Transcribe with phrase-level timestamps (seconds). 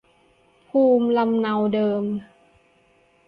[0.69, 2.03] ภูมิลำเนาเดิม